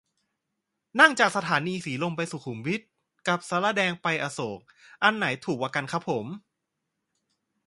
[0.99, 2.81] นั่งจากสถานีสีลมไปสุขุมวิท
[3.27, 4.59] กับศาลาแดงไปอโศก
[5.03, 6.25] อันไหนถูกกว่าครับผม